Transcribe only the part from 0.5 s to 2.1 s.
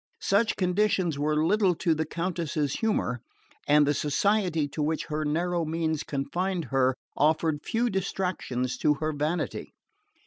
conditions were little to the